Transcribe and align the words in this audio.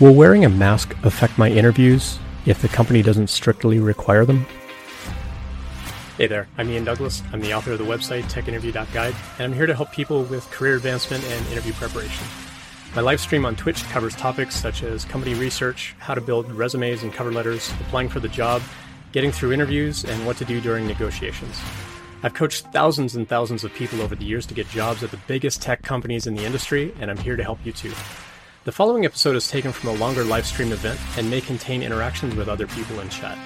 Will 0.00 0.12
wearing 0.12 0.44
a 0.44 0.48
mask 0.48 0.96
affect 1.04 1.38
my 1.38 1.48
interviews 1.48 2.18
if 2.46 2.60
the 2.60 2.66
company 2.66 3.00
doesn't 3.00 3.30
strictly 3.30 3.78
require 3.78 4.24
them? 4.24 4.44
Hey 6.16 6.26
there, 6.26 6.48
I'm 6.58 6.68
Ian 6.68 6.82
Douglas. 6.82 7.22
I'm 7.32 7.40
the 7.40 7.54
author 7.54 7.70
of 7.70 7.78
the 7.78 7.84
website 7.84 8.24
techinterview.guide, 8.24 9.14
and 9.38 9.44
I'm 9.44 9.52
here 9.52 9.66
to 9.66 9.74
help 9.74 9.92
people 9.92 10.24
with 10.24 10.50
career 10.50 10.74
advancement 10.74 11.22
and 11.22 11.46
interview 11.46 11.72
preparation. 11.74 12.26
My 12.96 13.02
live 13.02 13.20
stream 13.20 13.46
on 13.46 13.54
Twitch 13.54 13.84
covers 13.84 14.16
topics 14.16 14.56
such 14.56 14.82
as 14.82 15.04
company 15.04 15.34
research, 15.34 15.94
how 16.00 16.14
to 16.14 16.20
build 16.20 16.50
resumes 16.50 17.04
and 17.04 17.12
cover 17.12 17.30
letters, 17.30 17.70
applying 17.82 18.08
for 18.08 18.18
the 18.18 18.28
job, 18.28 18.62
getting 19.12 19.30
through 19.30 19.52
interviews, 19.52 20.04
and 20.04 20.26
what 20.26 20.36
to 20.38 20.44
do 20.44 20.60
during 20.60 20.88
negotiations. 20.88 21.60
I've 22.24 22.34
coached 22.34 22.66
thousands 22.72 23.14
and 23.14 23.28
thousands 23.28 23.62
of 23.62 23.72
people 23.74 24.02
over 24.02 24.16
the 24.16 24.24
years 24.24 24.44
to 24.46 24.54
get 24.54 24.68
jobs 24.70 25.04
at 25.04 25.12
the 25.12 25.20
biggest 25.28 25.62
tech 25.62 25.82
companies 25.82 26.26
in 26.26 26.34
the 26.34 26.44
industry, 26.44 26.92
and 26.98 27.12
I'm 27.12 27.18
here 27.18 27.36
to 27.36 27.44
help 27.44 27.64
you 27.64 27.70
too. 27.70 27.92
The 28.64 28.72
following 28.72 29.04
episode 29.04 29.36
is 29.36 29.46
taken 29.46 29.72
from 29.72 29.90
a 29.90 29.92
longer 29.98 30.24
live 30.24 30.46
stream 30.46 30.72
event 30.72 30.98
and 31.18 31.28
may 31.28 31.42
contain 31.42 31.82
interactions 31.82 32.34
with 32.34 32.48
other 32.48 32.66
people 32.66 32.98
in 33.00 33.10
chat. 33.10 33.36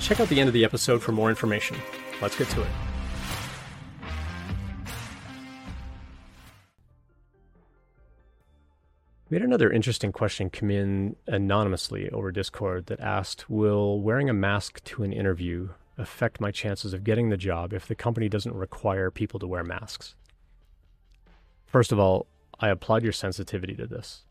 Check 0.00 0.18
out 0.18 0.28
the 0.28 0.40
end 0.40 0.48
of 0.48 0.54
the 0.54 0.64
episode 0.64 1.00
for 1.00 1.12
more 1.12 1.30
information. 1.30 1.76
Let's 2.20 2.36
get 2.36 2.48
to 2.48 2.62
it. 2.62 2.68
We 9.28 9.36
had 9.36 9.42
another 9.42 9.70
interesting 9.70 10.10
question 10.10 10.50
come 10.50 10.72
in 10.72 11.14
anonymously 11.28 12.10
over 12.10 12.32
Discord 12.32 12.86
that 12.86 12.98
asked 12.98 13.48
Will 13.48 14.00
wearing 14.00 14.28
a 14.28 14.34
mask 14.34 14.82
to 14.82 15.04
an 15.04 15.12
interview 15.12 15.68
affect 15.96 16.40
my 16.40 16.50
chances 16.50 16.92
of 16.92 17.04
getting 17.04 17.28
the 17.28 17.36
job 17.36 17.72
if 17.72 17.86
the 17.86 17.94
company 17.94 18.28
doesn't 18.28 18.56
require 18.56 19.12
people 19.12 19.38
to 19.38 19.46
wear 19.46 19.62
masks? 19.62 20.16
First 21.66 21.92
of 21.92 22.00
all, 22.00 22.26
I 22.58 22.70
applaud 22.70 23.04
your 23.04 23.12
sensitivity 23.12 23.76
to 23.76 23.86
this. 23.86 24.24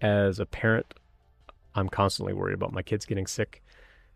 As 0.00 0.38
a 0.38 0.46
parent, 0.46 0.94
I'm 1.74 1.88
constantly 1.88 2.32
worried 2.32 2.54
about 2.54 2.72
my 2.72 2.82
kids 2.82 3.06
getting 3.06 3.26
sick. 3.26 3.62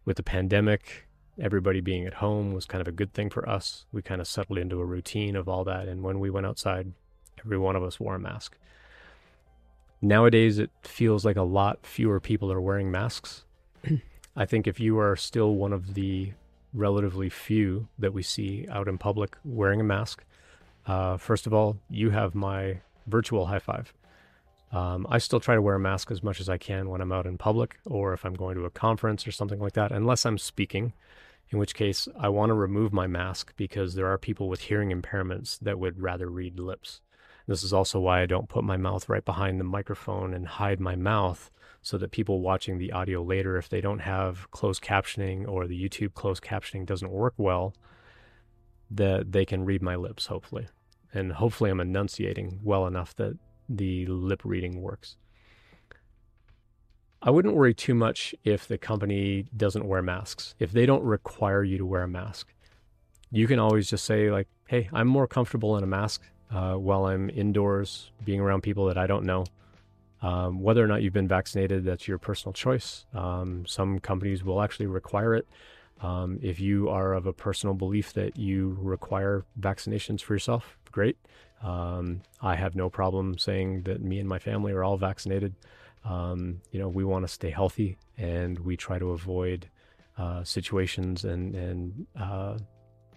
With 0.04 0.16
the 0.16 0.22
pandemic, 0.22 1.08
everybody 1.40 1.80
being 1.80 2.06
at 2.06 2.14
home 2.14 2.52
was 2.52 2.66
kind 2.66 2.80
of 2.80 2.88
a 2.88 2.92
good 2.92 3.12
thing 3.12 3.30
for 3.30 3.48
us. 3.48 3.86
We 3.92 4.02
kind 4.02 4.20
of 4.20 4.26
settled 4.26 4.58
into 4.58 4.80
a 4.80 4.84
routine 4.84 5.36
of 5.36 5.48
all 5.48 5.64
that. 5.64 5.88
And 5.88 6.02
when 6.02 6.20
we 6.20 6.30
went 6.30 6.46
outside, 6.46 6.92
every 7.44 7.58
one 7.58 7.76
of 7.76 7.82
us 7.82 7.98
wore 7.98 8.14
a 8.14 8.18
mask. 8.18 8.56
Nowadays, 10.02 10.58
it 10.58 10.70
feels 10.82 11.24
like 11.24 11.36
a 11.36 11.42
lot 11.42 11.86
fewer 11.86 12.20
people 12.20 12.50
are 12.50 12.60
wearing 12.60 12.90
masks. 12.90 13.44
I 14.36 14.46
think 14.46 14.66
if 14.66 14.80
you 14.80 14.98
are 14.98 15.16
still 15.16 15.54
one 15.54 15.72
of 15.72 15.94
the 15.94 16.32
relatively 16.72 17.28
few 17.28 17.88
that 17.98 18.12
we 18.12 18.22
see 18.22 18.66
out 18.70 18.88
in 18.88 18.96
public 18.96 19.36
wearing 19.44 19.80
a 19.80 19.84
mask, 19.84 20.24
uh, 20.86 21.16
first 21.16 21.46
of 21.46 21.52
all, 21.52 21.76
you 21.90 22.10
have 22.10 22.34
my 22.34 22.80
virtual 23.06 23.46
high 23.46 23.58
five. 23.58 23.92
Um, 24.72 25.06
I 25.10 25.18
still 25.18 25.40
try 25.40 25.56
to 25.56 25.62
wear 25.62 25.74
a 25.74 25.80
mask 25.80 26.10
as 26.10 26.22
much 26.22 26.40
as 26.40 26.48
I 26.48 26.56
can 26.56 26.88
when 26.88 27.00
I'm 27.00 27.12
out 27.12 27.26
in 27.26 27.38
public 27.38 27.78
or 27.86 28.12
if 28.12 28.24
I'm 28.24 28.34
going 28.34 28.56
to 28.56 28.66
a 28.66 28.70
conference 28.70 29.26
or 29.26 29.32
something 29.32 29.58
like 29.58 29.72
that, 29.72 29.90
unless 29.90 30.24
I'm 30.24 30.38
speaking, 30.38 30.92
in 31.50 31.58
which 31.58 31.74
case 31.74 32.06
I 32.18 32.28
want 32.28 32.50
to 32.50 32.54
remove 32.54 32.92
my 32.92 33.08
mask 33.08 33.52
because 33.56 33.94
there 33.94 34.06
are 34.06 34.18
people 34.18 34.48
with 34.48 34.62
hearing 34.62 34.90
impairments 34.90 35.58
that 35.60 35.78
would 35.78 36.00
rather 36.00 36.30
read 36.30 36.60
lips. 36.60 37.00
This 37.48 37.64
is 37.64 37.72
also 37.72 37.98
why 37.98 38.22
I 38.22 38.26
don't 38.26 38.48
put 38.48 38.62
my 38.62 38.76
mouth 38.76 39.08
right 39.08 39.24
behind 39.24 39.58
the 39.58 39.64
microphone 39.64 40.34
and 40.34 40.46
hide 40.46 40.78
my 40.78 40.94
mouth 40.94 41.50
so 41.82 41.98
that 41.98 42.12
people 42.12 42.40
watching 42.40 42.78
the 42.78 42.92
audio 42.92 43.22
later, 43.22 43.56
if 43.56 43.68
they 43.68 43.80
don't 43.80 44.00
have 44.00 44.48
closed 44.52 44.82
captioning 44.82 45.48
or 45.48 45.66
the 45.66 45.82
YouTube 45.82 46.14
closed 46.14 46.44
captioning 46.44 46.86
doesn't 46.86 47.10
work 47.10 47.34
well, 47.38 47.74
that 48.88 49.32
they 49.32 49.44
can 49.44 49.64
read 49.64 49.82
my 49.82 49.96
lips, 49.96 50.26
hopefully. 50.26 50.68
And 51.12 51.32
hopefully 51.32 51.70
I'm 51.70 51.80
enunciating 51.80 52.60
well 52.62 52.86
enough 52.86 53.16
that 53.16 53.36
the 53.70 54.04
lip 54.06 54.42
reading 54.44 54.82
works. 54.82 55.16
I 57.22 57.30
wouldn't 57.30 57.54
worry 57.54 57.74
too 57.74 57.94
much 57.94 58.34
if 58.44 58.66
the 58.66 58.78
company 58.78 59.44
doesn't 59.56 59.86
wear 59.86 60.02
masks. 60.02 60.54
If 60.58 60.72
they 60.72 60.86
don't 60.86 61.04
require 61.04 61.62
you 61.62 61.78
to 61.78 61.86
wear 61.86 62.02
a 62.02 62.08
mask, 62.08 62.52
you 63.30 63.46
can 63.46 63.58
always 63.58 63.88
just 63.88 64.04
say, 64.04 64.30
like, 64.30 64.48
hey, 64.66 64.88
I'm 64.92 65.06
more 65.06 65.26
comfortable 65.26 65.76
in 65.76 65.84
a 65.84 65.86
mask 65.86 66.22
uh, 66.50 66.74
while 66.74 67.06
I'm 67.06 67.30
indoors, 67.30 68.10
being 68.24 68.40
around 68.40 68.62
people 68.62 68.86
that 68.86 68.98
I 68.98 69.06
don't 69.06 69.24
know. 69.24 69.44
Um, 70.22 70.60
whether 70.60 70.84
or 70.84 70.86
not 70.86 71.02
you've 71.02 71.12
been 71.12 71.28
vaccinated, 71.28 71.84
that's 71.84 72.08
your 72.08 72.18
personal 72.18 72.52
choice. 72.52 73.06
Um, 73.14 73.64
some 73.66 74.00
companies 74.00 74.42
will 74.42 74.60
actually 74.60 74.86
require 74.86 75.34
it. 75.34 75.46
Um, 76.02 76.38
if 76.42 76.58
you 76.58 76.88
are 76.88 77.12
of 77.12 77.26
a 77.26 77.32
personal 77.32 77.74
belief 77.74 78.14
that 78.14 78.36
you 78.36 78.78
require 78.80 79.44
vaccinations 79.58 80.22
for 80.22 80.34
yourself, 80.34 80.78
great. 80.90 81.16
Um, 81.62 82.22
I 82.40 82.56
have 82.56 82.74
no 82.74 82.88
problem 82.88 83.38
saying 83.38 83.82
that 83.82 84.00
me 84.02 84.18
and 84.18 84.28
my 84.28 84.38
family 84.38 84.72
are 84.72 84.82
all 84.82 84.96
vaccinated. 84.96 85.54
Um, 86.04 86.62
you 86.70 86.80
know, 86.80 86.88
we 86.88 87.04
want 87.04 87.24
to 87.24 87.28
stay 87.28 87.50
healthy 87.50 87.98
and 88.16 88.58
we 88.58 88.76
try 88.76 88.98
to 88.98 89.10
avoid 89.10 89.68
uh, 90.16 90.42
situations 90.44 91.24
and, 91.24 91.54
and 91.54 92.06
uh, 92.18 92.58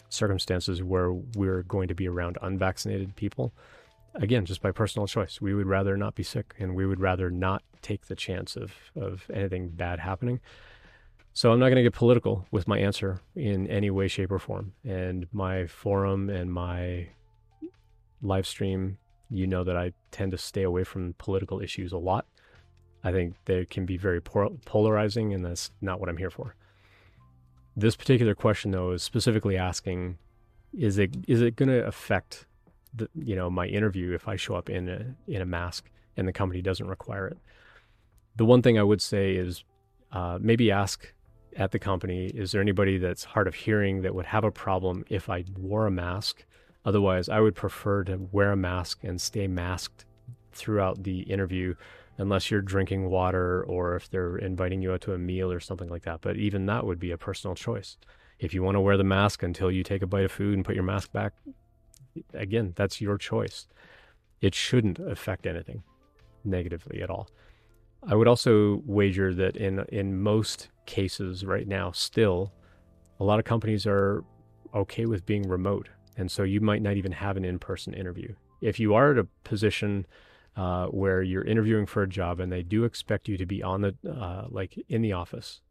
circumstances 0.10 0.84
where 0.84 1.14
we're 1.14 1.64
going 1.64 1.88
to 1.88 1.96
be 1.96 2.08
around 2.08 2.38
unvaccinated 2.42 3.16
people. 3.16 3.54
Again, 4.16 4.46
just 4.46 4.62
by 4.62 4.72
personal 4.72 5.08
choice, 5.08 5.42
we 5.42 5.54
would 5.54 5.66
rather 5.66 5.98
not 5.98 6.16
be 6.16 6.24
sick 6.24 6.54
and 6.60 6.76
we 6.76 6.86
would 6.86 7.00
rather 7.00 7.32
not 7.32 7.64
take 7.82 8.08
the 8.08 8.16
chance 8.16 8.56
of, 8.56 8.74
of 8.96 9.26
anything 9.34 9.70
bad 9.70 10.00
happening. 10.00 10.40
So 11.34 11.52
I'm 11.52 11.60
not 11.60 11.66
going 11.66 11.78
to 11.78 11.84
get 11.84 11.94
political 11.94 12.46
with 12.52 12.68
my 12.68 12.78
answer 12.78 13.20
in 13.36 13.68
any 13.68 13.90
way, 13.90 14.08
shape, 14.08 14.32
or 14.32 14.38
form. 14.38 14.74
And 14.86 15.28
my 15.34 15.66
forum 15.66 16.30
and 16.30 16.54
my 16.54 17.08
live 18.24 18.48
stream, 18.48 18.98
you 19.30 19.46
know 19.46 19.64
that 19.64 19.78
I 19.78 19.94
tend 20.12 20.32
to 20.32 20.38
stay 20.38 20.64
away 20.64 20.84
from 20.84 21.14
political 21.18 21.60
issues 21.60 21.92
a 21.92 21.98
lot. 21.98 22.26
I 23.04 23.12
think 23.12 23.36
they 23.46 23.66
can 23.66 23.86
be 23.86 23.98
very 23.98 24.22
polarizing, 24.22 25.34
and 25.34 25.44
that's 25.46 25.72
not 25.82 26.00
what 26.00 26.10
I'm 26.10 26.18
here 26.18 26.30
for. 26.30 26.56
This 27.76 27.96
particular 27.96 28.34
question, 28.34 28.72
though, 28.72 28.92
is 28.92 29.04
specifically 29.04 29.58
asking: 29.58 30.18
Is 30.74 30.98
it 30.98 31.16
is 31.28 31.42
it 31.42 31.56
going 31.56 31.70
to 31.70 31.86
affect 31.86 32.46
the 32.94 33.10
you 33.16 33.36
know 33.36 33.50
my 33.50 33.66
interview 33.66 34.14
if 34.14 34.28
I 34.28 34.36
show 34.38 34.56
up 34.56 34.70
in 34.70 34.88
a 34.88 35.16
in 35.28 35.42
a 35.42 35.46
mask 35.46 35.90
and 36.16 36.28
the 36.28 36.34
company 36.34 36.62
doesn't 36.62 36.88
require 36.88 37.28
it? 37.28 37.38
The 38.38 38.46
one 38.46 38.62
thing 38.62 38.80
I 38.80 38.84
would 38.84 39.02
say 39.02 39.36
is 39.36 39.64
uh, 40.12 40.38
maybe 40.40 40.72
ask 40.72 41.12
at 41.58 41.72
the 41.72 41.80
company: 41.80 42.28
Is 42.28 42.54
there 42.54 42.62
anybody 42.62 43.00
that's 43.00 43.26
hard 43.26 43.48
of 43.48 43.56
hearing 43.56 44.04
that 44.04 44.16
would 44.16 44.28
have 44.28 44.46
a 44.46 44.52
problem 44.52 45.04
if 45.10 45.30
I 45.30 45.44
wore 45.58 45.88
a 45.88 45.92
mask? 45.92 46.46
Otherwise, 46.86 47.30
I 47.30 47.40
would 47.40 47.56
prefer 47.56 48.04
to 48.06 48.28
wear 48.32 48.52
a 48.52 48.58
mask 48.58 49.04
and 49.04 49.22
stay 49.22 49.48
masked 49.48 50.06
throughout 50.52 51.04
the 51.04 51.22
interview 51.22 51.76
unless 52.18 52.52
you're 52.52 52.62
drinking 52.62 53.10
water 53.10 53.64
or 53.64 53.96
if 53.96 54.10
they're 54.10 54.38
inviting 54.38 54.82
you 54.82 54.94
out 54.94 55.02
to 55.02 55.14
a 55.14 55.18
meal 55.18 55.52
or 55.52 55.60
something 55.60 55.90
like 55.90 56.04
that. 56.04 56.22
But 56.22 56.38
even 56.38 56.66
that 56.68 56.86
would 56.86 57.00
be 57.00 57.12
a 57.12 57.18
personal 57.18 57.56
choice. 57.56 57.98
If 58.40 58.54
you 58.54 58.62
want 58.62 58.76
to 58.76 58.82
wear 58.82 58.98
the 58.98 59.04
mask 59.04 59.44
until 59.44 59.72
you 59.72 59.84
take 59.84 60.02
a 60.02 60.08
bite 60.08 60.26
of 60.26 60.32
food 60.32 60.56
and 60.56 60.66
put 60.66 60.76
your 60.76 60.84
mask 60.84 61.12
back, 61.12 61.34
again, 62.34 62.74
that's 62.76 63.02
your 63.02 63.18
choice. 63.18 63.68
It 64.42 64.54
shouldn't 64.54 65.00
affect 65.00 65.48
anything 65.48 65.84
negatively 66.44 67.02
at 67.02 67.10
all. 67.10 67.30
I 68.06 68.16
would 68.16 68.28
also 68.28 68.82
wager 68.86 69.34
that 69.36 69.56
in 69.56 69.86
in 69.90 70.22
most 70.22 70.70
cases 70.86 71.46
right 71.46 71.68
now 71.68 71.92
still 71.92 72.52
a 73.22 73.24
lot 73.24 73.40
of 73.40 73.46
companies 73.46 73.86
are 73.88 74.26
okay 74.76 75.06
with 75.06 75.26
being 75.26 75.48
remote 75.48 75.88
and 76.18 76.32
so 76.32 76.44
you 76.44 76.62
might 76.62 76.82
not 76.82 76.98
even 76.98 77.12
have 77.12 77.38
an 77.38 77.46
in 77.46 77.60
person 77.60 77.94
interview. 77.94 78.34
If 78.62 78.80
you 78.80 78.94
are 78.94 79.12
at 79.12 79.18
a 79.18 79.28
position 79.44 80.06
uh, 80.56 80.88
where 80.88 81.22
you're 81.22 81.44
interviewing 81.44 81.86
for 81.86 82.04
a 82.04 82.08
job 82.08 82.40
and 82.40 82.52
they 82.52 82.64
do 82.64 82.84
expect 82.84 83.28
you 83.28 83.38
to 83.38 83.46
be 83.46 83.64
on 83.64 83.82
the, 83.82 83.96
uh, 84.10 84.46
like 84.50 84.78
in 84.88 85.02
the 85.02 85.14
office, 85.14 85.62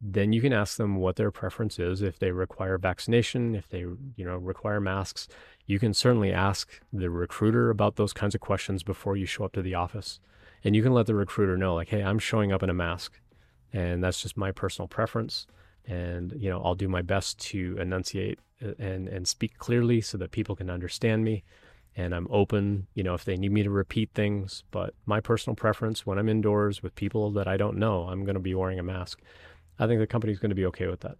then 0.00 0.32
you 0.32 0.40
can 0.40 0.52
ask 0.52 0.76
them 0.76 0.96
what 0.96 1.16
their 1.16 1.30
preference 1.30 1.78
is. 1.78 2.02
If 2.02 2.18
they 2.18 2.32
require 2.32 2.76
vaccination, 2.76 3.54
if 3.54 3.68
they, 3.68 3.80
you 3.80 4.24
know, 4.24 4.36
require 4.36 4.80
masks, 4.80 5.28
you 5.66 5.78
can 5.78 5.94
certainly 5.94 6.32
ask 6.32 6.80
the 6.92 7.08
recruiter 7.08 7.70
about 7.70 7.94
those 7.94 8.12
kinds 8.12 8.34
of 8.34 8.40
questions 8.40 8.82
before 8.82 9.16
you 9.16 9.26
show 9.26 9.44
up 9.44 9.52
to 9.52 9.62
the 9.62 9.76
office. 9.76 10.18
And 10.64 10.74
you 10.74 10.82
can 10.82 10.92
let 10.92 11.06
the 11.06 11.14
recruiter 11.14 11.56
know, 11.56 11.74
like, 11.74 11.88
hey, 11.88 12.02
I'm 12.02 12.18
showing 12.18 12.52
up 12.52 12.62
in 12.62 12.70
a 12.70 12.74
mask 12.74 13.20
and 13.72 14.02
that's 14.02 14.20
just 14.20 14.36
my 14.36 14.52
personal 14.52 14.88
preference 14.88 15.46
and 15.86 16.32
you 16.36 16.48
know 16.48 16.62
I'll 16.62 16.74
do 16.74 16.88
my 16.88 17.02
best 17.02 17.38
to 17.50 17.76
enunciate 17.78 18.38
uh, 18.64 18.72
and 18.78 19.08
and 19.08 19.26
speak 19.26 19.58
clearly 19.58 20.00
so 20.00 20.18
that 20.18 20.30
people 20.30 20.56
can 20.56 20.70
understand 20.70 21.24
me. 21.24 21.44
And 21.94 22.14
I'm 22.14 22.26
open 22.30 22.86
you 22.94 23.02
know 23.02 23.14
if 23.14 23.24
they 23.24 23.36
need 23.36 23.52
me 23.52 23.62
to 23.62 23.70
repeat 23.70 24.10
things 24.14 24.64
but 24.70 24.94
my 25.04 25.20
personal 25.20 25.54
preference 25.54 26.06
when 26.06 26.18
I'm 26.18 26.28
indoors 26.28 26.82
with 26.82 26.94
people 26.94 27.30
that 27.32 27.46
I 27.46 27.56
don't 27.56 27.76
know 27.76 28.04
I'm 28.04 28.24
going 28.24 28.34
to 28.34 28.40
be 28.40 28.54
wearing 28.54 28.78
a 28.78 28.82
mask. 28.82 29.20
I 29.78 29.86
think 29.86 30.00
the 30.00 30.06
company's 30.06 30.38
going 30.38 30.50
to 30.50 30.56
be 30.56 30.66
okay 30.66 30.86
with 30.86 31.00
that. 31.00 31.16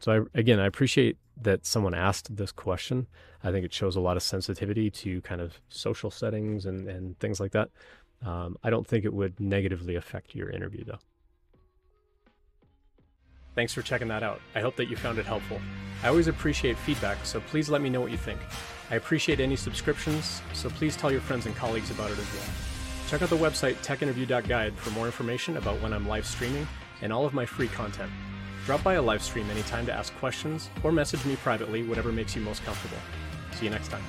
So 0.00 0.12
I, 0.12 0.38
again 0.38 0.58
I 0.58 0.66
appreciate 0.66 1.16
that 1.40 1.64
someone 1.64 1.94
asked 1.94 2.34
this 2.34 2.50
question. 2.50 3.06
I 3.44 3.52
think 3.52 3.64
it 3.64 3.72
shows 3.72 3.94
a 3.94 4.00
lot 4.00 4.16
of 4.16 4.22
sensitivity 4.24 4.90
to 4.90 5.20
kind 5.20 5.40
of 5.40 5.60
social 5.68 6.10
settings 6.10 6.66
and 6.66 6.88
and 6.88 7.18
things 7.20 7.38
like 7.38 7.52
that. 7.52 7.70
Um, 8.26 8.56
I 8.64 8.70
don't 8.70 8.86
think 8.86 9.04
it 9.04 9.14
would 9.14 9.38
negatively 9.38 9.94
affect 9.94 10.34
your 10.34 10.50
interview 10.50 10.84
though 10.84 10.98
Thanks 13.54 13.72
for 13.72 13.82
checking 13.82 14.08
that 14.08 14.22
out. 14.22 14.40
I 14.54 14.60
hope 14.60 14.76
that 14.76 14.88
you 14.88 14.96
found 14.96 15.18
it 15.18 15.26
helpful. 15.26 15.60
I 16.02 16.08
always 16.08 16.28
appreciate 16.28 16.78
feedback, 16.78 17.24
so 17.24 17.40
please 17.40 17.68
let 17.68 17.82
me 17.82 17.90
know 17.90 18.00
what 18.00 18.12
you 18.12 18.16
think. 18.16 18.40
I 18.90 18.94
appreciate 18.94 19.40
any 19.40 19.56
subscriptions, 19.56 20.40
so 20.52 20.70
please 20.70 20.96
tell 20.96 21.10
your 21.10 21.20
friends 21.20 21.46
and 21.46 21.56
colleagues 21.56 21.90
about 21.90 22.10
it 22.10 22.18
as 22.18 22.32
well. 22.34 22.44
Check 23.08 23.22
out 23.22 23.30
the 23.30 23.36
website 23.36 23.74
techinterview.guide 23.84 24.76
for 24.76 24.90
more 24.90 25.06
information 25.06 25.56
about 25.56 25.80
when 25.80 25.92
I'm 25.92 26.06
live 26.06 26.26
streaming 26.26 26.68
and 27.02 27.12
all 27.12 27.24
of 27.24 27.34
my 27.34 27.46
free 27.46 27.68
content. 27.68 28.12
Drop 28.64 28.82
by 28.82 28.94
a 28.94 29.02
live 29.02 29.22
stream 29.22 29.48
anytime 29.50 29.86
to 29.86 29.92
ask 29.92 30.14
questions 30.16 30.68
or 30.82 30.92
message 30.92 31.24
me 31.24 31.36
privately, 31.36 31.82
whatever 31.82 32.12
makes 32.12 32.36
you 32.36 32.42
most 32.42 32.62
comfortable. 32.64 32.98
See 33.52 33.64
you 33.64 33.70
next 33.70 33.88
time. 33.88 34.04